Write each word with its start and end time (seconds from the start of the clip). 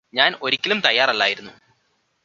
ഞാന് 0.13 0.35
ഒരിക്കലും 0.41 0.79
തയ്യാറല്ലായിരുന്നു 0.81 1.53